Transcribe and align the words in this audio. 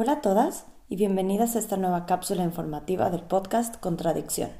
Hola 0.00 0.12
a 0.12 0.20
todas 0.20 0.64
y 0.88 0.94
bienvenidas 0.94 1.56
a 1.56 1.58
esta 1.58 1.76
nueva 1.76 2.06
cápsula 2.06 2.44
informativa 2.44 3.10
del 3.10 3.22
podcast 3.22 3.78
Contradicción. 3.80 4.50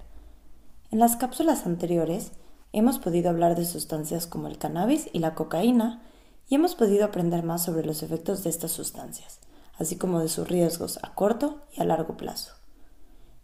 En 0.91 0.99
las 0.99 1.15
cápsulas 1.15 1.65
anteriores 1.65 2.33
hemos 2.73 2.99
podido 2.99 3.31
hablar 3.31 3.55
de 3.55 3.65
sustancias 3.65 4.27
como 4.27 4.49
el 4.49 4.59
cannabis 4.59 5.09
y 5.13 5.21
la 5.21 5.37
cocaína 5.37 6.03
y 6.49 6.57
hemos 6.57 6.75
podido 6.75 7.05
aprender 7.05 7.45
más 7.45 7.63
sobre 7.63 7.87
los 7.87 8.03
efectos 8.03 8.43
de 8.43 8.51
estas 8.51 8.73
sustancias, 8.73 9.39
así 9.79 9.95
como 9.95 10.19
de 10.19 10.29
sus 10.29 10.49
riesgos 10.49 10.99
a 11.05 11.15
corto 11.15 11.61
y 11.73 11.83
a 11.83 11.85
largo 11.85 12.17
plazo. 12.17 12.55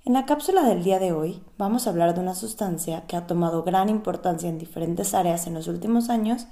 En 0.04 0.14
la 0.14 0.26
cápsula 0.26 0.64
del 0.64 0.82
día 0.82 0.98
de 0.98 1.12
hoy 1.12 1.44
vamos 1.58 1.86
a 1.86 1.90
hablar 1.90 2.12
de 2.12 2.22
una 2.22 2.34
sustancia 2.34 3.06
que 3.06 3.14
ha 3.14 3.28
tomado 3.28 3.62
gran 3.62 3.88
importancia 3.88 4.48
en 4.48 4.58
diferentes 4.58 5.14
áreas 5.14 5.46
en 5.46 5.54
los 5.54 5.68
últimos 5.68 6.10
años 6.10 6.48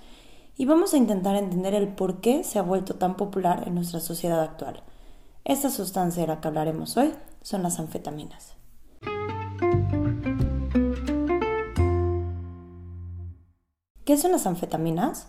y 0.57 0.67
vamos 0.67 0.95
a 0.95 0.99
intentar 0.99 1.35
entender 1.35 1.75
el 1.75 1.89
por 1.89 2.21
qué 2.21 2.45
se 2.45 2.61
ha 2.61 2.63
vuelto 2.63 2.95
tan 2.95 3.17
popular 3.17 3.65
en 3.67 3.75
nuestra 3.75 3.99
sociedad 3.99 4.41
actual 4.41 4.85
esta 5.45 5.71
sustancia 5.71 6.23
de 6.23 6.29
la 6.29 6.41
que 6.41 6.49
hablaremos 6.49 6.97
hoy 6.97 7.13
son 7.43 7.63
las 7.63 7.81
anfetaminas. 7.81 8.55
¿Qué 14.05 14.17
son 14.17 14.33
las 14.33 14.47
anfetaminas? 14.47 15.29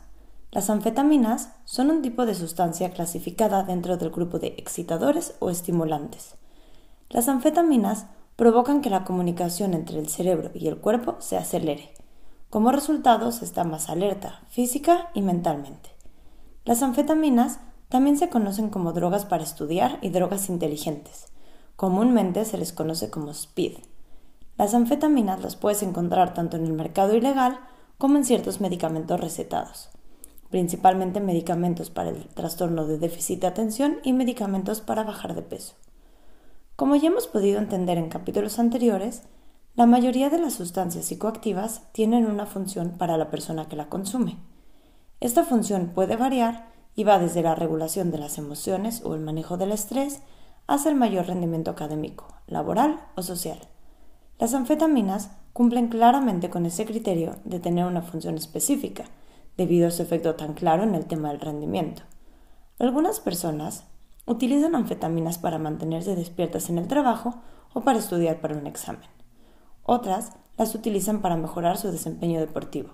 Las 0.52 0.70
anfetaminas 0.70 1.54
son 1.66 1.90
un 1.90 2.02
tipo 2.02 2.26
de 2.26 2.36
sustancia 2.36 2.92
clasificada 2.92 3.64
dentro 3.64 3.98
del 3.98 4.12
grupo 4.12 4.38
de 4.38 4.50
excitadores 4.58 5.36
o 5.40 5.50
estimulantes. 5.50 6.36
Las 7.10 7.28
anfetaminas 7.28 8.06
provocan 8.36 8.82
que 8.82 8.90
la 8.90 9.04
comunicación 9.04 9.74
entre 9.74 10.00
el 10.00 10.10
cerebro 10.10 10.52
y 10.54 10.68
el 10.68 10.78
cuerpo 10.78 11.16
se 11.20 11.38
acelere. 11.38 11.94
Como 12.50 12.72
resultado, 12.72 13.32
se 13.32 13.46
está 13.46 13.64
más 13.64 13.90
alerta 13.90 14.42
física 14.50 15.10
y 15.16 15.22
mentalmente. 15.24 15.90
Las 16.66 16.84
anfetaminas 16.84 17.60
también 17.94 18.18
se 18.18 18.30
conocen 18.30 18.70
como 18.72 18.92
drogas 18.92 19.24
para 19.24 19.44
estudiar 19.44 20.00
y 20.02 20.10
drogas 20.10 20.50
inteligentes. 20.50 21.28
Comúnmente 21.76 22.44
se 22.44 22.58
les 22.58 22.74
conoce 22.74 23.12
como 23.12 23.32
SPID. 23.32 23.74
Las 24.58 24.74
anfetaminas 24.74 25.44
las 25.44 25.56
puedes 25.56 25.84
encontrar 25.84 26.34
tanto 26.34 26.58
en 26.58 26.66
el 26.66 26.74
mercado 26.74 27.16
ilegal 27.16 27.60
como 28.00 28.18
en 28.18 28.26
ciertos 28.26 28.62
medicamentos 28.62 29.20
recetados, 29.20 29.92
principalmente 30.50 31.20
medicamentos 31.20 31.92
para 31.92 32.10
el 32.10 32.26
trastorno 32.30 32.88
de 32.88 32.98
déficit 32.98 33.42
de 33.42 33.46
atención 33.46 34.00
y 34.02 34.14
medicamentos 34.14 34.82
para 34.82 35.04
bajar 35.04 35.36
de 35.36 35.44
peso. 35.44 35.76
Como 36.76 36.96
ya 36.96 37.10
hemos 37.10 37.28
podido 37.28 37.60
entender 37.60 38.00
en 38.00 38.10
capítulos 38.10 38.58
anteriores, 38.58 39.22
la 39.76 39.86
mayoría 39.86 40.32
de 40.32 40.40
las 40.40 40.54
sustancias 40.56 41.06
psicoactivas 41.06 41.84
tienen 41.92 42.26
una 42.26 42.48
función 42.48 42.98
para 42.98 43.18
la 43.18 43.30
persona 43.30 43.68
que 43.68 43.76
la 43.76 43.88
consume. 43.90 44.40
Esta 45.20 45.44
función 45.44 45.92
puede 45.94 46.16
variar 46.16 46.73
y 46.96 47.04
va 47.04 47.20
desde 47.20 47.42
la 47.42 47.56
regulación 47.56 48.12
de 48.12 48.18
las 48.18 48.38
emociones 48.38 49.02
o 49.04 49.16
el 49.16 49.22
manejo 49.22 49.58
del 49.58 49.72
estrés 49.72 50.22
hasta 50.68 50.90
el 50.90 50.96
mayor 50.96 51.28
rendimiento 51.28 51.72
académico, 51.72 52.28
laboral 52.48 53.00
o 53.16 53.22
social. 53.22 53.60
Las 54.40 54.54
anfetaminas 54.54 55.32
cumplen 55.54 55.88
claramente 55.88 56.50
con 56.50 56.66
ese 56.66 56.86
criterio 56.86 57.36
de 57.44 57.60
tener 57.60 57.86
una 57.86 58.02
función 58.02 58.36
específica, 58.36 59.06
debido 59.58 59.88
a 59.88 59.92
su 59.92 60.02
efecto 60.02 60.36
tan 60.36 60.54
claro 60.54 60.84
en 60.84 60.96
el 60.96 61.06
tema 61.06 61.30
del 61.30 61.40
rendimiento. 61.40 62.02
Algunas 62.80 63.20
personas 63.20 63.84
utilizan 64.26 64.76
anfetaminas 64.76 65.38
para 65.38 65.60
mantenerse 65.60 66.16
despiertas 66.16 66.70
en 66.70 66.78
el 66.78 66.88
trabajo 66.88 67.36
o 67.74 67.82
para 67.82 68.00
estudiar 68.00 68.42
para 68.42 68.56
un 68.56 68.68
examen. 68.68 69.08
Otras 69.84 70.34
las 70.58 70.74
utilizan 70.76 71.22
para 71.22 71.36
mejorar 71.36 71.78
su 71.78 71.92
desempeño 71.92 72.40
deportivo. 72.40 72.90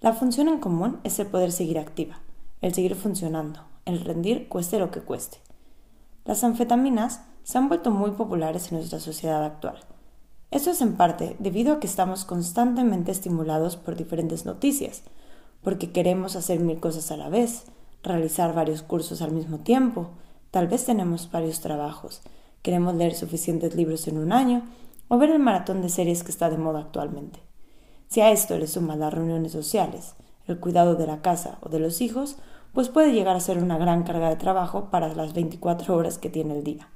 La 0.00 0.12
función 0.12 0.48
en 0.48 0.58
común 0.58 0.98
es 1.04 1.18
el 1.18 1.26
poder 1.26 1.52
seguir 1.52 1.78
activa, 1.78 2.20
el 2.60 2.74
seguir 2.74 2.94
funcionando, 2.94 3.60
el 3.84 4.00
rendir 4.00 4.48
cueste 4.48 4.78
lo 4.78 4.90
que 4.90 5.00
cueste. 5.00 5.38
Las 6.24 6.42
anfetaminas 6.42 7.22
se 7.44 7.58
han 7.58 7.68
vuelto 7.68 7.90
muy 7.90 8.10
populares 8.12 8.70
en 8.70 8.78
nuestra 8.78 8.98
sociedad 8.98 9.44
actual. 9.44 9.78
Esto 10.50 10.70
es 10.70 10.80
en 10.80 10.96
parte 10.96 11.36
debido 11.38 11.74
a 11.74 11.80
que 11.80 11.86
estamos 11.86 12.24
constantemente 12.24 13.12
estimulados 13.12 13.76
por 13.76 13.96
diferentes 13.96 14.44
noticias, 14.44 15.02
porque 15.62 15.92
queremos 15.92 16.36
hacer 16.36 16.60
mil 16.60 16.80
cosas 16.80 17.10
a 17.10 17.16
la 17.16 17.28
vez, 17.28 17.64
realizar 18.02 18.54
varios 18.54 18.82
cursos 18.82 19.22
al 19.22 19.32
mismo 19.32 19.58
tiempo, 19.58 20.10
tal 20.50 20.68
vez 20.68 20.84
tenemos 20.84 21.30
varios 21.30 21.60
trabajos, 21.60 22.22
queremos 22.62 22.94
leer 22.94 23.14
suficientes 23.14 23.74
libros 23.74 24.08
en 24.08 24.18
un 24.18 24.32
año 24.32 24.62
o 25.08 25.18
ver 25.18 25.30
el 25.30 25.38
maratón 25.38 25.82
de 25.82 25.88
series 25.88 26.24
que 26.24 26.30
está 26.30 26.50
de 26.50 26.58
moda 26.58 26.80
actualmente. 26.80 27.40
Si 28.08 28.20
a 28.20 28.30
esto 28.30 28.56
le 28.58 28.66
suman 28.66 29.00
las 29.00 29.12
reuniones 29.12 29.52
sociales, 29.52 30.14
el 30.46 30.58
cuidado 30.58 30.94
de 30.94 31.06
la 31.06 31.22
casa 31.22 31.58
o 31.62 31.68
de 31.68 31.78
los 31.78 32.00
hijos, 32.00 32.36
pues 32.72 32.88
puede 32.88 33.12
llegar 33.12 33.36
a 33.36 33.40
ser 33.40 33.58
una 33.58 33.78
gran 33.78 34.02
carga 34.02 34.28
de 34.28 34.36
trabajo 34.36 34.90
para 34.90 35.08
las 35.14 35.32
24 35.32 35.96
horas 35.96 36.18
que 36.18 36.28
tiene 36.28 36.54
el 36.54 36.64
día. 36.64 36.88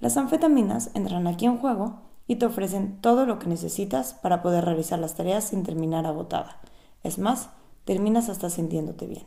Las 0.00 0.16
anfetaminas 0.16 0.90
entran 0.94 1.26
aquí 1.26 1.46
en 1.46 1.58
juego 1.58 2.00
y 2.26 2.36
te 2.36 2.46
ofrecen 2.46 3.00
todo 3.00 3.26
lo 3.26 3.38
que 3.38 3.48
necesitas 3.48 4.14
para 4.14 4.40
poder 4.40 4.64
realizar 4.64 4.98
las 4.98 5.14
tareas 5.14 5.44
sin 5.44 5.64
terminar 5.64 6.06
agotada. 6.06 6.60
Es 7.02 7.18
más, 7.18 7.50
terminas 7.84 8.28
hasta 8.28 8.50
sintiéndote 8.50 9.06
bien. 9.06 9.26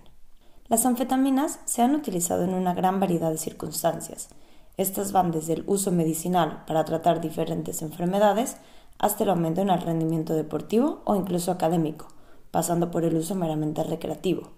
Las 0.70 0.86
anfetaminas 0.86 1.60
se 1.66 1.82
han 1.82 1.94
utilizado 1.96 2.46
en 2.46 2.54
una 2.54 2.74
gran 2.74 3.00
variedad 3.00 3.30
de 3.30 3.38
circunstancias. 3.38 4.30
Estas 4.78 5.12
van 5.12 5.32
desde 5.32 5.54
el 5.54 5.64
uso 5.68 5.92
medicinal 5.92 6.64
para 6.66 6.86
tratar 6.86 7.20
diferentes 7.20 7.82
enfermedades 7.82 8.56
hasta 9.00 9.26
el 9.26 9.32
aumento 9.32 9.62
en 9.62 9.70
el 9.70 9.82
rendimiento 9.82 10.34
deportivo 10.34 11.02
o 11.04 11.16
incluso 11.16 11.52
académico, 11.52 12.08
pasando 12.54 12.92
por 12.92 13.04
el 13.04 13.16
uso 13.16 13.34
meramente 13.34 13.82
recreativo. 13.84 14.52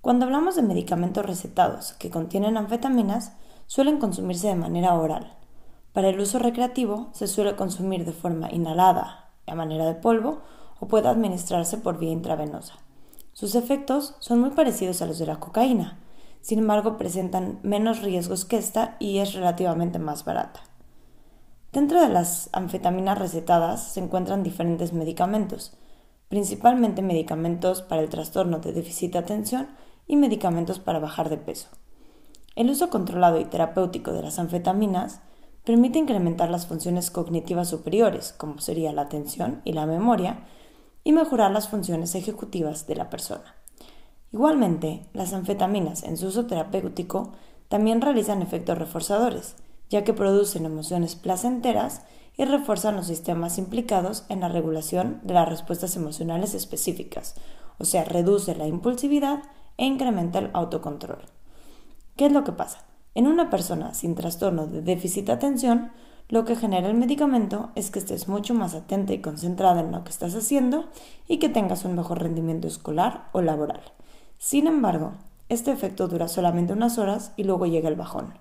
Cuando 0.00 0.24
hablamos 0.24 0.56
de 0.56 0.62
medicamentos 0.62 1.26
recetados 1.26 1.92
que 1.92 2.08
contienen 2.08 2.56
anfetaminas, 2.56 3.34
suelen 3.66 3.98
consumirse 3.98 4.48
de 4.48 4.54
manera 4.54 4.94
oral. 4.94 5.36
Para 5.92 6.08
el 6.08 6.18
uso 6.18 6.38
recreativo 6.38 7.10
se 7.12 7.26
suele 7.26 7.54
consumir 7.54 8.06
de 8.06 8.14
forma 8.14 8.50
inhalada, 8.50 9.28
a 9.46 9.54
manera 9.54 9.84
de 9.84 9.94
polvo, 9.94 10.40
o 10.80 10.88
puede 10.88 11.06
administrarse 11.08 11.76
por 11.76 11.98
vía 11.98 12.12
intravenosa. 12.12 12.78
Sus 13.34 13.56
efectos 13.56 14.14
son 14.18 14.40
muy 14.40 14.50
parecidos 14.52 15.02
a 15.02 15.06
los 15.06 15.18
de 15.18 15.26
la 15.26 15.38
cocaína, 15.38 15.98
sin 16.40 16.60
embargo 16.60 16.96
presentan 16.96 17.60
menos 17.62 18.00
riesgos 18.00 18.46
que 18.46 18.56
esta 18.56 18.96
y 18.98 19.18
es 19.18 19.34
relativamente 19.34 19.98
más 19.98 20.24
barata. 20.24 20.60
Dentro 21.72 22.00
de 22.00 22.08
las 22.08 22.48
anfetaminas 22.54 23.18
recetadas 23.18 23.92
se 23.92 24.00
encuentran 24.00 24.42
diferentes 24.42 24.94
medicamentos, 24.94 25.76
principalmente 26.32 27.02
medicamentos 27.02 27.82
para 27.82 28.00
el 28.00 28.08
trastorno 28.08 28.58
de 28.58 28.72
déficit 28.72 29.12
de 29.12 29.18
atención 29.18 29.68
y 30.06 30.16
medicamentos 30.16 30.78
para 30.78 30.98
bajar 30.98 31.28
de 31.28 31.36
peso. 31.36 31.68
El 32.56 32.70
uso 32.70 32.88
controlado 32.88 33.38
y 33.38 33.44
terapéutico 33.44 34.14
de 34.14 34.22
las 34.22 34.38
anfetaminas 34.38 35.20
permite 35.62 35.98
incrementar 35.98 36.48
las 36.48 36.66
funciones 36.66 37.10
cognitivas 37.10 37.68
superiores, 37.68 38.32
como 38.32 38.60
sería 38.60 38.94
la 38.94 39.02
atención 39.02 39.60
y 39.66 39.74
la 39.74 39.84
memoria, 39.84 40.46
y 41.04 41.12
mejorar 41.12 41.50
las 41.50 41.68
funciones 41.68 42.14
ejecutivas 42.14 42.86
de 42.86 42.96
la 42.96 43.10
persona. 43.10 43.54
Igualmente, 44.32 45.02
las 45.12 45.34
anfetaminas 45.34 46.02
en 46.02 46.16
su 46.16 46.28
uso 46.28 46.46
terapéutico 46.46 47.32
también 47.68 48.00
realizan 48.00 48.40
efectos 48.40 48.78
reforzadores, 48.78 49.56
ya 49.90 50.02
que 50.02 50.14
producen 50.14 50.64
emociones 50.64 51.14
placenteras 51.14 52.06
y 52.36 52.44
refuerzan 52.44 52.96
los 52.96 53.06
sistemas 53.06 53.58
implicados 53.58 54.24
en 54.28 54.40
la 54.40 54.48
regulación 54.48 55.20
de 55.22 55.34
las 55.34 55.48
respuestas 55.48 55.96
emocionales 55.96 56.54
específicas, 56.54 57.34
o 57.78 57.84
sea, 57.84 58.04
reduce 58.04 58.54
la 58.54 58.66
impulsividad 58.66 59.42
e 59.76 59.84
incrementa 59.84 60.38
el 60.38 60.50
autocontrol. 60.52 61.22
¿Qué 62.16 62.26
es 62.26 62.32
lo 62.32 62.44
que 62.44 62.52
pasa? 62.52 62.84
En 63.14 63.26
una 63.26 63.50
persona 63.50 63.94
sin 63.94 64.14
trastorno 64.14 64.66
de 64.66 64.82
déficit 64.82 65.26
de 65.26 65.32
atención, 65.32 65.92
lo 66.28 66.44
que 66.44 66.56
genera 66.56 66.88
el 66.88 66.94
medicamento 66.94 67.70
es 67.74 67.90
que 67.90 67.98
estés 67.98 68.28
mucho 68.28 68.54
más 68.54 68.74
atenta 68.74 69.12
y 69.12 69.20
concentrada 69.20 69.80
en 69.80 69.92
lo 69.92 70.02
que 70.04 70.10
estás 70.10 70.34
haciendo 70.34 70.86
y 71.28 71.38
que 71.38 71.50
tengas 71.50 71.84
un 71.84 71.94
mejor 71.94 72.22
rendimiento 72.22 72.68
escolar 72.68 73.28
o 73.32 73.42
laboral. 73.42 73.82
Sin 74.38 74.66
embargo, 74.66 75.12
este 75.48 75.70
efecto 75.70 76.08
dura 76.08 76.28
solamente 76.28 76.72
unas 76.72 76.96
horas 76.96 77.32
y 77.36 77.44
luego 77.44 77.66
llega 77.66 77.88
el 77.88 77.96
bajón. 77.96 78.32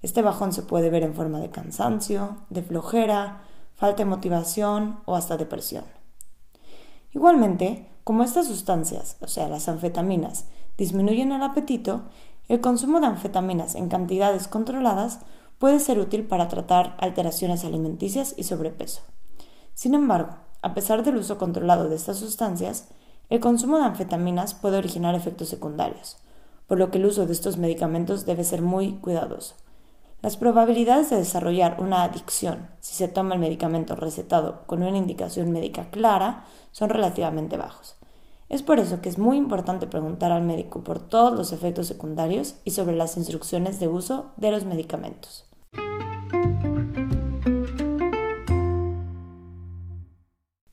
Este 0.00 0.22
bajón 0.22 0.52
se 0.52 0.62
puede 0.62 0.90
ver 0.90 1.02
en 1.02 1.14
forma 1.14 1.40
de 1.40 1.50
cansancio, 1.50 2.38
de 2.50 2.62
flojera, 2.62 3.42
falta 3.74 4.04
de 4.04 4.10
motivación 4.10 5.00
o 5.06 5.16
hasta 5.16 5.36
depresión. 5.36 5.84
Igualmente, 7.12 7.88
como 8.04 8.22
estas 8.22 8.46
sustancias, 8.46 9.16
o 9.20 9.26
sea, 9.26 9.48
las 9.48 9.68
anfetaminas, 9.68 10.46
disminuyen 10.76 11.32
el 11.32 11.42
apetito, 11.42 12.02
el 12.48 12.60
consumo 12.60 13.00
de 13.00 13.06
anfetaminas 13.06 13.74
en 13.74 13.88
cantidades 13.88 14.48
controladas 14.48 15.20
puede 15.58 15.80
ser 15.80 15.98
útil 15.98 16.24
para 16.24 16.48
tratar 16.48 16.96
alteraciones 17.00 17.64
alimenticias 17.64 18.34
y 18.36 18.44
sobrepeso. 18.44 19.02
Sin 19.74 19.94
embargo, 19.94 20.36
a 20.62 20.74
pesar 20.74 21.02
del 21.02 21.16
uso 21.16 21.38
controlado 21.38 21.88
de 21.88 21.96
estas 21.96 22.18
sustancias, 22.18 22.88
el 23.28 23.40
consumo 23.40 23.78
de 23.78 23.84
anfetaminas 23.84 24.54
puede 24.54 24.78
originar 24.78 25.14
efectos 25.14 25.48
secundarios, 25.48 26.18
por 26.66 26.78
lo 26.78 26.90
que 26.90 26.98
el 26.98 27.06
uso 27.06 27.26
de 27.26 27.32
estos 27.32 27.58
medicamentos 27.58 28.24
debe 28.24 28.44
ser 28.44 28.62
muy 28.62 28.94
cuidadoso. 28.94 29.54
Las 30.20 30.36
probabilidades 30.36 31.10
de 31.10 31.16
desarrollar 31.16 31.76
una 31.80 32.02
adicción 32.02 32.68
si 32.80 32.96
se 32.96 33.06
toma 33.06 33.34
el 33.34 33.40
medicamento 33.40 33.94
recetado 33.94 34.66
con 34.66 34.82
una 34.82 34.98
indicación 34.98 35.52
médica 35.52 35.90
clara 35.90 36.44
son 36.72 36.90
relativamente 36.90 37.56
bajos. 37.56 37.94
Es 38.48 38.64
por 38.64 38.80
eso 38.80 39.00
que 39.00 39.10
es 39.10 39.18
muy 39.18 39.36
importante 39.36 39.86
preguntar 39.86 40.32
al 40.32 40.42
médico 40.42 40.82
por 40.82 40.98
todos 40.98 41.38
los 41.38 41.52
efectos 41.52 41.86
secundarios 41.86 42.56
y 42.64 42.72
sobre 42.72 42.96
las 42.96 43.16
instrucciones 43.16 43.78
de 43.78 43.86
uso 43.86 44.32
de 44.36 44.50
los 44.50 44.64
medicamentos. 44.64 45.44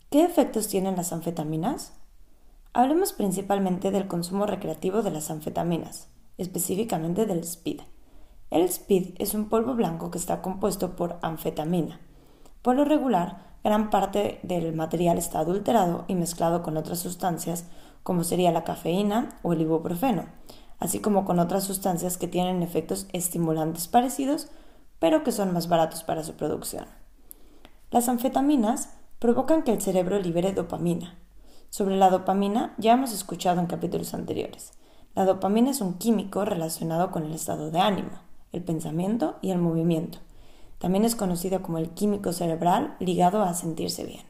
¿Qué 0.10 0.24
efectos 0.24 0.70
tienen 0.70 0.96
las 0.96 1.14
anfetaminas? 1.14 1.94
Hablemos 2.74 3.14
principalmente 3.14 3.92
del 3.92 4.08
consumo 4.08 4.48
recreativo 4.48 5.04
de 5.04 5.12
las 5.12 5.30
anfetaminas, 5.30 6.08
específicamente 6.40 7.28
del 7.28 7.44
SPID. 7.44 7.82
El 8.56 8.72
SPID 8.72 9.16
es 9.20 9.34
un 9.34 9.50
polvo 9.50 9.74
blanco 9.76 10.12
que 10.12 10.18
está 10.18 10.42
compuesto 10.42 10.96
por 10.96 11.18
anfetamina. 11.22 12.00
Por 12.62 12.78
lo 12.78 12.86
regular, 12.86 13.58
gran 13.66 13.90
parte 13.90 14.40
del 14.44 14.74
material 14.74 15.18
está 15.18 15.40
adulterado 15.40 16.06
y 16.08 16.16
mezclado 16.16 16.64
con 16.64 16.78
otras 16.78 17.00
sustancias 17.00 17.66
como 18.02 18.24
sería 18.24 18.54
la 18.54 18.64
cafeína 18.64 19.38
o 19.44 19.52
el 19.52 19.60
ibuprofeno, 19.60 20.28
así 20.80 21.00
como 21.00 21.26
con 21.26 21.40
otras 21.40 21.66
sustancias 21.66 22.18
que 22.18 22.30
tienen 22.30 22.64
efectos 22.64 23.08
estimulantes 23.12 23.90
parecidos, 23.90 24.48
pero 25.00 25.26
que 25.26 25.34
son 25.34 25.52
más 25.52 25.68
baratos 25.68 26.04
para 26.04 26.24
su 26.24 26.36
producción. 26.36 26.86
Las 27.92 28.08
anfetaminas 28.08 28.94
provocan 29.20 29.64
que 29.64 29.74
el 29.74 29.82
cerebro 29.82 30.18
libere 30.18 30.54
dopamina. 30.54 31.16
Sobre 31.72 31.98
la 31.98 32.10
dopamina 32.10 32.74
ya 32.78 32.94
hemos 32.94 33.12
escuchado 33.12 33.60
en 33.60 33.68
capítulos 33.68 34.14
anteriores. 34.14 34.72
La 35.14 35.26
dopamina 35.26 35.72
es 35.72 35.82
un 35.82 35.96
químico 35.96 36.46
relacionado 36.46 37.12
con 37.12 37.26
el 37.26 37.34
estado 37.34 37.70
de 37.70 37.82
ánimo, 37.82 38.25
el 38.56 38.64
pensamiento 38.64 39.36
y 39.42 39.52
el 39.52 39.60
movimiento 39.60 40.20
también 40.80 41.06
es 41.06 41.16
conocido 41.16 41.62
como 41.62 41.78
el 41.78 41.90
químico 41.92 42.34
cerebral 42.34 42.96
ligado 43.00 43.42
a 43.42 43.54
sentirse 43.54 44.04
bien. 44.04 44.24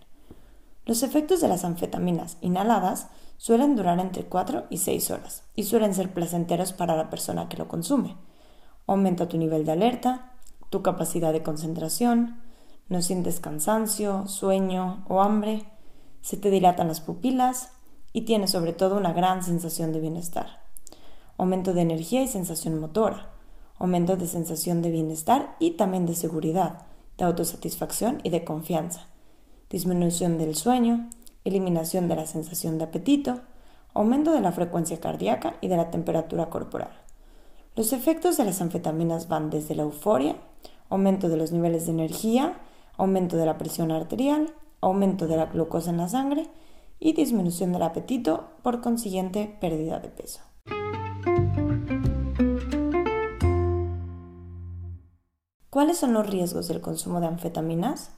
Los 0.86 1.04
efectos 1.04 1.42
de 1.42 1.48
las 1.48 1.66
anfetaminas 1.66 2.38
inhaladas 2.42 3.08
suelen 3.38 3.76
durar 3.76 4.00
entre 4.00 4.26
4 4.26 4.66
y 4.70 4.78
6 4.78 5.12
horas 5.12 5.44
y 5.56 5.64
suelen 5.64 5.94
ser 5.94 6.14
placenteros 6.14 6.74
para 6.74 6.96
la 6.96 7.10
persona 7.10 7.50
que 7.50 7.58
lo 7.58 7.68
consume. 7.68 8.16
Aumenta 8.88 9.28
tu 9.28 9.38
nivel 9.38 9.66
de 9.66 9.72
alerta, 9.72 10.34
tu 10.70 10.84
capacidad 10.84 11.34
de 11.34 11.44
concentración, 11.44 12.40
no 12.88 13.02
sientes 13.02 13.40
cansancio, 13.40 14.28
sueño 14.28 15.04
o 15.10 15.22
hambre, 15.22 15.66
se 16.22 16.38
te 16.38 16.52
dilatan 16.52 16.88
las 16.88 17.02
pupilas 17.02 17.72
y 18.14 18.22
tienes 18.22 18.52
sobre 18.52 18.74
todo 18.74 18.96
una 18.96 19.12
gran 19.12 19.44
sensación 19.44 19.92
de 19.92 20.00
bienestar. 20.00 20.62
Aumento 21.38 21.74
de 21.74 21.82
energía 21.82 22.22
y 22.22 22.28
sensación 22.28 22.80
motora 22.80 23.35
aumento 23.78 24.18
de 24.18 24.28
sensación 24.28 24.82
de 24.82 24.92
bienestar 24.92 25.56
y 25.60 25.72
también 25.72 26.06
de 26.06 26.16
seguridad, 26.16 26.84
de 27.18 27.26
autosatisfacción 27.26 28.20
y 28.24 28.30
de 28.30 28.44
confianza, 28.44 29.08
disminución 29.70 30.38
del 30.38 30.56
sueño, 30.56 31.10
eliminación 31.44 32.08
de 32.08 32.16
la 32.16 32.26
sensación 32.26 32.78
de 32.78 32.86
apetito, 32.86 33.42
aumento 33.94 34.32
de 34.32 34.42
la 34.42 34.52
frecuencia 34.52 35.00
cardíaca 35.00 35.56
y 35.62 35.68
de 35.68 35.78
la 35.78 35.92
temperatura 35.92 36.50
corporal. 36.50 36.92
Los 37.76 37.94
efectos 37.94 38.38
de 38.38 38.46
las 38.46 38.62
anfetaminas 38.62 39.28
van 39.28 39.50
desde 39.50 39.76
la 39.76 39.84
euforia, 39.84 40.38
aumento 40.90 41.30
de 41.30 41.38
los 41.38 41.52
niveles 41.52 41.86
de 41.86 41.92
energía, 41.92 42.60
aumento 42.98 43.38
de 43.38 43.46
la 43.46 43.58
presión 43.58 43.92
arterial, 43.92 44.54
aumento 44.82 45.28
de 45.28 45.38
la 45.38 45.48
glucosa 45.48 45.90
en 45.90 45.98
la 45.98 46.08
sangre 46.08 46.48
y 47.00 47.14
disminución 47.14 47.74
del 47.74 47.84
apetito, 47.84 48.50
por 48.64 48.82
consiguiente 48.82 49.58
pérdida 49.60 50.00
de 50.00 50.10
peso. 50.10 50.42
¿Cuáles 55.76 55.98
son 55.98 56.14
los 56.14 56.30
riesgos 56.30 56.70
del 56.70 56.80
consumo 56.80 57.20
de 57.20 57.28
anfetaminas? 57.28 58.12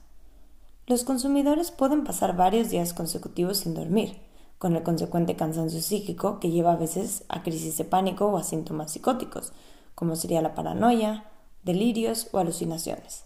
Los 0.86 1.02
consumidores 1.02 1.72
pueden 1.72 2.04
pasar 2.04 2.36
varios 2.36 2.70
días 2.70 2.94
consecutivos 2.94 3.58
sin 3.58 3.74
dormir, 3.74 4.16
con 4.58 4.76
el 4.76 4.84
consecuente 4.84 5.34
cansancio 5.34 5.82
psíquico 5.82 6.38
que 6.38 6.52
lleva 6.52 6.74
a 6.74 6.76
veces 6.76 7.24
a 7.28 7.42
crisis 7.42 7.76
de 7.76 7.84
pánico 7.84 8.26
o 8.26 8.38
a 8.38 8.44
síntomas 8.44 8.92
psicóticos, 8.92 9.52
como 9.96 10.14
sería 10.14 10.40
la 10.40 10.54
paranoia, 10.54 11.24
delirios 11.64 12.28
o 12.30 12.38
alucinaciones. 12.38 13.24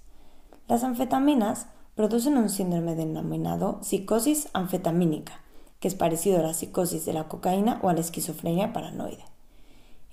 Las 0.67 0.83
anfetaminas 0.83 1.67
producen 1.95 2.39
un 2.39 2.49
síndrome 2.49 2.95
denominado 2.95 3.81
psicosis 3.83 4.49
anfetamínica, 4.55 5.43
que 5.79 5.89
es 5.89 5.95
parecido 5.95 6.39
a 6.39 6.43
la 6.43 6.55
psicosis 6.55 7.05
de 7.05 7.13
la 7.13 7.29
cocaína 7.29 7.81
o 7.83 7.91
a 7.91 7.93
la 7.93 8.01
esquizofrenia 8.01 8.73
paranoide. 8.73 9.27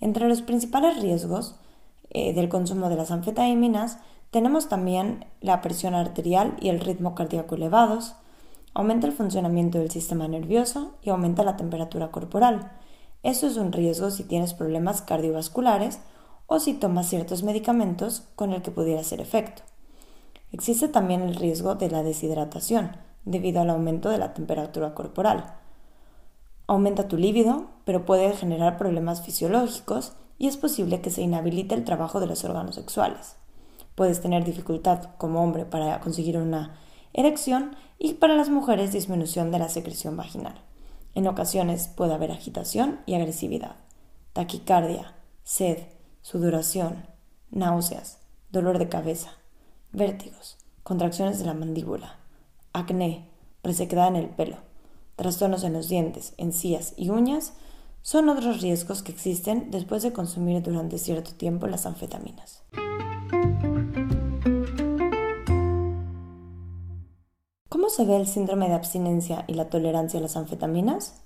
Entre 0.01 0.27
los 0.27 0.41
principales 0.41 1.01
riesgos 1.01 1.55
eh, 2.11 2.33
del 2.33 2.49
consumo 2.49 2.89
de 2.89 2.95
las 2.95 3.11
anfetaminas, 3.11 3.99
tenemos 4.31 4.69
también 4.69 5.25
la 5.41 5.61
presión 5.61 5.95
arterial 5.95 6.55
y 6.59 6.69
el 6.69 6.79
ritmo 6.79 7.15
cardíaco 7.15 7.55
elevados, 7.55 8.15
aumenta 8.73 9.07
el 9.07 9.13
funcionamiento 9.13 9.79
del 9.79 9.89
sistema 9.89 10.27
nervioso 10.27 10.93
y 11.01 11.09
aumenta 11.09 11.43
la 11.43 11.57
temperatura 11.57 12.11
corporal. 12.11 12.71
Eso 13.23 13.47
es 13.47 13.57
un 13.57 13.71
riesgo 13.71 14.11
si 14.11 14.23
tienes 14.23 14.53
problemas 14.53 15.01
cardiovasculares 15.01 15.99
o 16.47 16.59
si 16.59 16.73
tomas 16.73 17.07
ciertos 17.07 17.43
medicamentos 17.43 18.23
con 18.35 18.53
el 18.53 18.61
que 18.61 18.71
pudiera 18.71 19.01
hacer 19.01 19.19
efecto. 19.19 19.63
Existe 20.51 20.87
también 20.87 21.21
el 21.21 21.35
riesgo 21.35 21.75
de 21.75 21.89
la 21.89 22.03
deshidratación 22.03 22.97
debido 23.25 23.61
al 23.61 23.69
aumento 23.69 24.09
de 24.09 24.17
la 24.17 24.33
temperatura 24.33 24.95
corporal. 24.95 25.55
Aumenta 26.65 27.07
tu 27.07 27.17
líbido, 27.17 27.67
pero 27.85 28.05
puede 28.05 28.31
generar 28.33 28.77
problemas 28.77 29.23
fisiológicos 29.23 30.13
y 30.39 30.47
es 30.47 30.57
posible 30.57 31.01
que 31.01 31.11
se 31.11 31.21
inhabilite 31.21 31.75
el 31.75 31.83
trabajo 31.83 32.19
de 32.19 32.25
los 32.25 32.43
órganos 32.45 32.75
sexuales. 32.75 33.35
Puedes 33.93 34.21
tener 34.21 34.45
dificultad 34.45 35.09
como 35.17 35.43
hombre 35.43 35.65
para 35.65 35.99
conseguir 35.99 36.37
una 36.37 36.79
erección 37.13 37.75
y 37.99 38.13
para 38.13 38.35
las 38.35 38.49
mujeres 38.49 38.93
disminución 38.93 39.51
de 39.51 39.59
la 39.59 39.67
secreción 39.67 40.15
vaginal. 40.15 40.55
En 41.13 41.27
ocasiones 41.27 41.89
puede 41.89 42.13
haber 42.13 42.31
agitación 42.31 43.01
y 43.05 43.15
agresividad, 43.15 43.75
taquicardia, 44.31 45.13
sed, 45.43 45.79
sudoración, 46.21 47.05
náuseas, 47.51 48.19
dolor 48.51 48.79
de 48.79 48.87
cabeza, 48.87 49.31
vértigos, 49.91 50.57
contracciones 50.83 51.39
de 51.39 51.45
la 51.45 51.53
mandíbula, 51.53 52.15
acné, 52.71 53.27
resequedad 53.63 54.07
en 54.07 54.15
el 54.15 54.29
pelo, 54.29 54.57
trastornos 55.17 55.65
en 55.65 55.73
los 55.73 55.89
dientes, 55.89 56.33
encías 56.37 56.93
y 56.95 57.09
uñas 57.09 57.53
son 58.01 58.29
otros 58.29 58.61
riesgos 58.61 59.03
que 59.03 59.11
existen 59.11 59.71
después 59.71 60.03
de 60.03 60.13
consumir 60.13 60.61
durante 60.61 60.97
cierto 60.97 61.33
tiempo 61.33 61.67
las 61.67 61.85
anfetaminas. 61.85 62.63
¿Cómo 67.69 67.89
se 67.89 68.05
ve 68.05 68.15
el 68.15 68.27
síndrome 68.27 68.67
de 68.67 68.75
abstinencia 68.75 69.45
y 69.47 69.53
la 69.53 69.69
tolerancia 69.69 70.19
a 70.19 70.23
las 70.23 70.37
anfetaminas? 70.37 71.21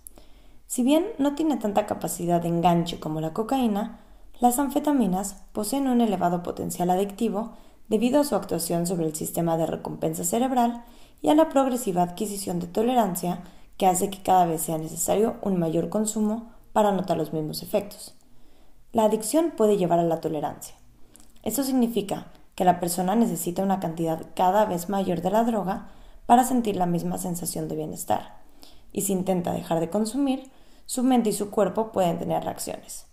Si 0.67 0.83
bien 0.83 1.05
no 1.19 1.35
tiene 1.35 1.57
tanta 1.57 1.85
capacidad 1.85 2.41
de 2.41 2.47
enganche 2.47 2.99
como 2.99 3.21
la 3.21 3.33
cocaína, 3.33 3.99
las 4.39 4.59
anfetaminas 4.59 5.35
poseen 5.51 5.87
un 5.87 6.01
elevado 6.01 6.43
potencial 6.43 6.89
adictivo 6.89 7.53
debido 7.89 8.21
a 8.21 8.23
su 8.23 8.35
actuación 8.35 8.87
sobre 8.87 9.05
el 9.05 9.15
sistema 9.15 9.57
de 9.57 9.67
recompensa 9.67 10.23
cerebral 10.23 10.83
y 11.21 11.29
a 11.29 11.35
la 11.35 11.49
progresiva 11.49 12.01
adquisición 12.01 12.59
de 12.59 12.67
tolerancia 12.67 13.43
que 13.77 13.87
hace 13.87 14.09
que 14.09 14.21
cada 14.21 14.45
vez 14.45 14.61
sea 14.61 14.77
necesario 14.77 15.35
un 15.41 15.59
mayor 15.59 15.89
consumo 15.89 16.52
para 16.73 16.91
notar 16.91 17.17
los 17.17 17.31
mismos 17.31 17.63
efectos. 17.63 18.15
La 18.91 19.05
adicción 19.05 19.53
puede 19.55 19.77
llevar 19.77 19.99
a 19.99 20.03
la 20.03 20.21
tolerancia. 20.21 20.75
Esto 21.43 21.63
significa 21.63 22.27
que 22.55 22.65
la 22.65 22.79
persona 22.79 23.15
necesita 23.15 23.63
una 23.63 23.79
cantidad 23.79 24.25
cada 24.35 24.65
vez 24.65 24.89
mayor 24.89 25.21
de 25.21 25.31
la 25.31 25.43
droga 25.43 25.89
para 26.25 26.43
sentir 26.43 26.75
la 26.75 26.85
misma 26.85 27.17
sensación 27.17 27.67
de 27.67 27.75
bienestar. 27.75 28.41
Y 28.91 29.01
si 29.01 29.13
intenta 29.13 29.53
dejar 29.53 29.79
de 29.79 29.89
consumir, 29.89 30.51
su 30.85 31.03
mente 31.03 31.29
y 31.29 31.33
su 31.33 31.49
cuerpo 31.49 31.91
pueden 31.91 32.19
tener 32.19 32.43
reacciones. 32.43 33.05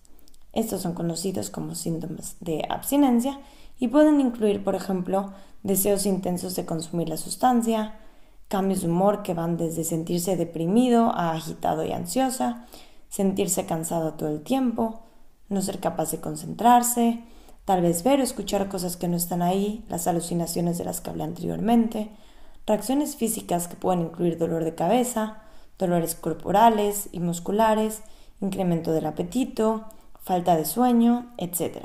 Estos 0.52 0.82
son 0.82 0.94
conocidos 0.94 1.50
como 1.50 1.74
síntomas 1.74 2.36
de 2.40 2.64
abstinencia 2.68 3.40
y 3.78 3.88
pueden 3.88 4.20
incluir, 4.20 4.62
por 4.64 4.74
ejemplo, 4.74 5.32
deseos 5.62 6.06
intensos 6.06 6.56
de 6.56 6.66
consumir 6.66 7.08
la 7.08 7.16
sustancia, 7.16 7.98
cambios 8.48 8.82
de 8.82 8.88
humor 8.88 9.22
que 9.22 9.32
van 9.32 9.56
desde 9.56 9.84
sentirse 9.84 10.36
deprimido 10.36 11.12
a 11.14 11.32
agitado 11.32 11.84
y 11.84 11.92
ansiosa, 11.92 12.66
sentirse 13.10 13.66
cansado 13.66 14.14
todo 14.14 14.30
el 14.30 14.42
tiempo, 14.42 15.02
no 15.48 15.60
ser 15.60 15.80
capaz 15.80 16.12
de 16.12 16.20
concentrarse, 16.20 17.22
tal 17.66 17.82
vez 17.82 18.02
ver 18.02 18.20
o 18.20 18.22
escuchar 18.22 18.68
cosas 18.68 18.96
que 18.96 19.08
no 19.08 19.16
están 19.16 19.42
ahí, 19.42 19.84
las 19.88 20.06
alucinaciones 20.06 20.78
de 20.78 20.84
las 20.84 21.00
que 21.00 21.10
hablé 21.10 21.24
anteriormente, 21.24 22.10
reacciones 22.66 23.16
físicas 23.16 23.68
que 23.68 23.76
pueden 23.76 24.00
incluir 24.02 24.38
dolor 24.38 24.64
de 24.64 24.74
cabeza, 24.74 25.42
dolores 25.78 26.14
corporales 26.14 27.08
y 27.12 27.20
musculares, 27.20 28.02
incremento 28.40 28.92
del 28.92 29.06
apetito, 29.06 29.84
falta 30.22 30.56
de 30.56 30.64
sueño, 30.64 31.32
etc. 31.36 31.84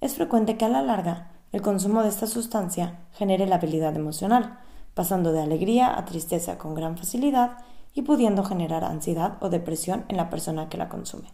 Es 0.00 0.14
frecuente 0.14 0.56
que 0.56 0.64
a 0.64 0.68
la 0.68 0.82
larga 0.82 1.32
el 1.50 1.62
consumo 1.62 2.02
de 2.02 2.10
esta 2.10 2.26
sustancia 2.26 3.00
genere 3.12 3.46
la 3.46 3.56
habilidad 3.56 3.96
emocional, 3.96 4.60
pasando 4.94 5.32
de 5.32 5.40
alegría 5.40 5.98
a 5.98 6.04
tristeza 6.04 6.58
con 6.58 6.74
gran 6.74 6.96
facilidad 6.96 7.58
y 7.98 8.02
pudiendo 8.02 8.44
generar 8.44 8.84
ansiedad 8.84 9.38
o 9.40 9.48
depresión 9.48 10.04
en 10.06 10.18
la 10.18 10.30
persona 10.30 10.68
que 10.68 10.76
la 10.76 10.88
consume. 10.88 11.32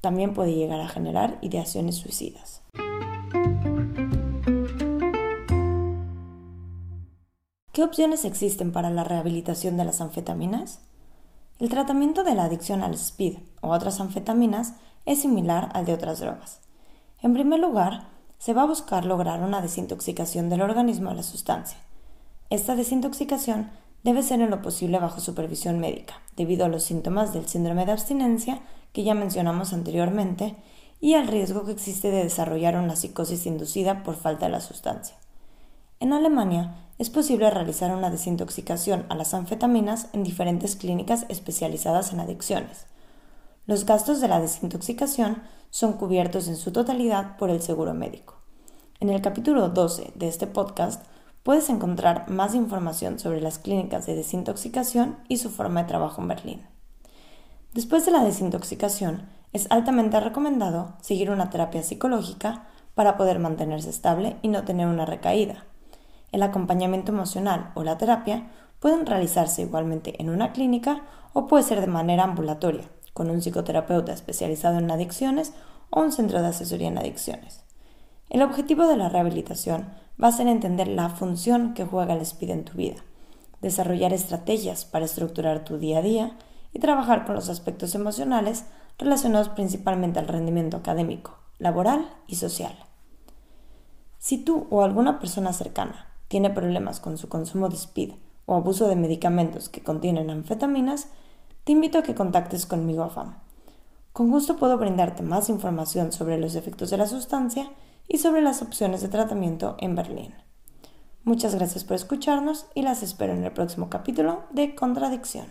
También 0.00 0.32
puede 0.32 0.54
llegar 0.54 0.80
a 0.80 0.88
generar 0.88 1.36
ideaciones 1.42 1.96
suicidas. 1.96 2.62
¿Qué 7.72 7.84
opciones 7.84 8.24
existen 8.24 8.72
para 8.72 8.88
la 8.88 9.04
rehabilitación 9.04 9.76
de 9.76 9.84
las 9.84 10.00
anfetaminas? 10.00 10.80
El 11.58 11.68
tratamiento 11.68 12.24
de 12.24 12.34
la 12.34 12.44
adicción 12.44 12.82
al 12.82 12.94
speed 12.94 13.36
o 13.60 13.68
otras 13.68 14.00
anfetaminas 14.00 14.76
es 15.04 15.20
similar 15.20 15.68
al 15.74 15.84
de 15.84 15.92
otras 15.92 16.20
drogas. 16.20 16.60
En 17.20 17.34
primer 17.34 17.60
lugar, 17.60 18.08
se 18.38 18.54
va 18.54 18.62
a 18.62 18.66
buscar 18.66 19.04
lograr 19.04 19.42
una 19.42 19.60
desintoxicación 19.60 20.48
del 20.48 20.62
organismo 20.62 21.10
de 21.10 21.16
la 21.16 21.22
sustancia. 21.22 21.76
Esta 22.48 22.76
desintoxicación 22.76 23.68
debe 24.08 24.22
ser 24.22 24.40
en 24.40 24.48
lo 24.48 24.62
posible 24.62 24.98
bajo 24.98 25.20
supervisión 25.20 25.80
médica, 25.80 26.22
debido 26.34 26.64
a 26.64 26.68
los 26.68 26.82
síntomas 26.82 27.34
del 27.34 27.46
síndrome 27.46 27.84
de 27.84 27.92
abstinencia 27.92 28.62
que 28.94 29.04
ya 29.04 29.12
mencionamos 29.12 29.74
anteriormente 29.74 30.56
y 30.98 31.12
al 31.12 31.28
riesgo 31.28 31.66
que 31.66 31.72
existe 31.72 32.10
de 32.10 32.24
desarrollar 32.24 32.78
una 32.78 32.96
psicosis 32.96 33.44
inducida 33.44 34.02
por 34.02 34.16
falta 34.16 34.46
de 34.46 34.52
la 34.52 34.62
sustancia. 34.62 35.14
En 36.00 36.14
Alemania 36.14 36.86
es 36.96 37.10
posible 37.10 37.50
realizar 37.50 37.94
una 37.94 38.08
desintoxicación 38.08 39.04
a 39.10 39.14
las 39.14 39.34
anfetaminas 39.34 40.08
en 40.14 40.24
diferentes 40.24 40.74
clínicas 40.74 41.26
especializadas 41.28 42.14
en 42.14 42.20
adicciones. 42.20 42.86
Los 43.66 43.84
gastos 43.84 44.22
de 44.22 44.28
la 44.28 44.40
desintoxicación 44.40 45.42
son 45.68 45.92
cubiertos 45.92 46.48
en 46.48 46.56
su 46.56 46.72
totalidad 46.72 47.36
por 47.36 47.50
el 47.50 47.60
seguro 47.60 47.92
médico. 47.92 48.36
En 49.00 49.10
el 49.10 49.20
capítulo 49.20 49.68
12 49.68 50.14
de 50.14 50.28
este 50.28 50.46
podcast 50.46 51.04
puedes 51.42 51.70
encontrar 51.70 52.28
más 52.28 52.54
información 52.54 53.18
sobre 53.18 53.40
las 53.40 53.58
clínicas 53.58 54.06
de 54.06 54.14
desintoxicación 54.14 55.16
y 55.28 55.38
su 55.38 55.50
forma 55.50 55.82
de 55.82 55.88
trabajo 55.88 56.20
en 56.20 56.28
Berlín. 56.28 56.66
Después 57.72 58.04
de 58.06 58.12
la 58.12 58.24
desintoxicación, 58.24 59.28
es 59.52 59.66
altamente 59.70 60.20
recomendado 60.20 60.94
seguir 61.00 61.30
una 61.30 61.50
terapia 61.50 61.82
psicológica 61.82 62.64
para 62.94 63.16
poder 63.16 63.38
mantenerse 63.38 63.90
estable 63.90 64.36
y 64.42 64.48
no 64.48 64.64
tener 64.64 64.86
una 64.86 65.06
recaída. 65.06 65.64
El 66.32 66.42
acompañamiento 66.42 67.12
emocional 67.12 67.70
o 67.74 67.82
la 67.82 67.96
terapia 67.96 68.48
pueden 68.80 69.06
realizarse 69.06 69.62
igualmente 69.62 70.20
en 70.20 70.30
una 70.30 70.52
clínica 70.52 71.02
o 71.32 71.46
puede 71.46 71.62
ser 71.62 71.80
de 71.80 71.86
manera 71.86 72.24
ambulatoria, 72.24 72.84
con 73.14 73.30
un 73.30 73.40
psicoterapeuta 73.40 74.12
especializado 74.12 74.78
en 74.78 74.90
adicciones 74.90 75.52
o 75.90 76.00
un 76.00 76.12
centro 76.12 76.42
de 76.42 76.48
asesoría 76.48 76.88
en 76.88 76.98
adicciones. 76.98 77.64
El 78.28 78.42
objetivo 78.42 78.86
de 78.86 78.96
la 78.96 79.08
rehabilitación 79.08 79.88
va 80.22 80.28
a 80.28 80.42
entender 80.42 80.88
la 80.88 81.10
función 81.10 81.74
que 81.74 81.84
juega 81.84 82.14
el 82.14 82.24
SPID 82.24 82.50
en 82.50 82.64
tu 82.64 82.76
vida, 82.76 82.96
desarrollar 83.62 84.12
estrategias 84.12 84.84
para 84.84 85.04
estructurar 85.04 85.64
tu 85.64 85.78
día 85.78 85.98
a 85.98 86.02
día 86.02 86.36
y 86.72 86.80
trabajar 86.80 87.24
con 87.24 87.34
los 87.34 87.48
aspectos 87.48 87.94
emocionales 87.94 88.64
relacionados 88.98 89.48
principalmente 89.48 90.18
al 90.18 90.28
rendimiento 90.28 90.76
académico, 90.76 91.38
laboral 91.58 92.08
y 92.26 92.36
social. 92.36 92.76
Si 94.18 94.38
tú 94.38 94.66
o 94.70 94.82
alguna 94.82 95.20
persona 95.20 95.52
cercana 95.52 96.06
tiene 96.26 96.50
problemas 96.50 96.98
con 97.00 97.16
su 97.16 97.28
consumo 97.28 97.68
de 97.68 97.76
speed 97.76 98.14
o 98.46 98.56
abuso 98.56 98.88
de 98.88 98.96
medicamentos 98.96 99.68
que 99.68 99.82
contienen 99.82 100.30
anfetaminas, 100.30 101.08
te 101.64 101.72
invito 101.72 101.98
a 101.98 102.02
que 102.02 102.14
contactes 102.14 102.66
conmigo 102.66 103.04
a 103.04 103.10
FAM. 103.10 103.38
Con 104.12 104.30
gusto 104.30 104.56
puedo 104.56 104.78
brindarte 104.78 105.22
más 105.22 105.48
información 105.48 106.10
sobre 106.10 106.38
los 106.38 106.56
efectos 106.56 106.90
de 106.90 106.96
la 106.96 107.06
sustancia 107.06 107.70
y 108.08 108.18
sobre 108.18 108.42
las 108.42 108.62
opciones 108.62 109.02
de 109.02 109.08
tratamiento 109.08 109.76
en 109.78 109.94
Berlín. 109.94 110.34
Muchas 111.24 111.54
gracias 111.54 111.84
por 111.84 111.94
escucharnos 111.94 112.66
y 112.74 112.82
las 112.82 113.02
espero 113.02 113.34
en 113.34 113.44
el 113.44 113.52
próximo 113.52 113.90
capítulo 113.90 114.44
de 114.50 114.74
Contradicción. 114.74 115.46